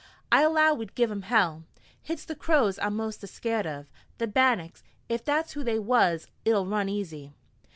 [0.31, 1.63] I allow we'd give 'em hell.
[2.01, 3.85] Hit's the Crows I'm most a skeered of.
[4.17, 4.81] The Bannacks
[5.11, 7.33] ef that's who they was 'll run easy."